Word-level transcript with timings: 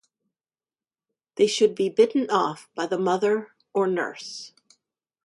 They 1.35 1.45
should 1.45 1.75
be 1.75 1.87
bitten 1.89 2.27
off 2.31 2.71
by 2.73 2.87
the 2.87 2.97
mother 2.97 3.51
or 3.71 3.85
nurse. 3.85 4.51